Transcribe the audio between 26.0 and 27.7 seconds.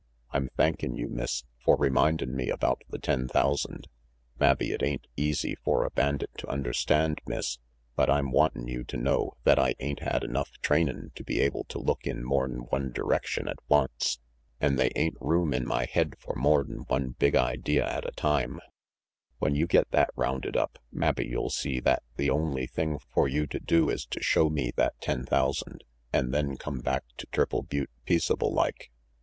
an' then come back to Triple